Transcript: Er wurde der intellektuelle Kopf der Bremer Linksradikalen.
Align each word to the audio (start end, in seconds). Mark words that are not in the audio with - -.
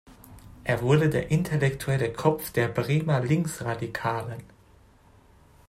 Er 0.63 0.81
wurde 0.81 1.11
der 1.11 1.29
intellektuelle 1.29 2.11
Kopf 2.11 2.49
der 2.49 2.69
Bremer 2.69 3.19
Linksradikalen. 3.23 4.41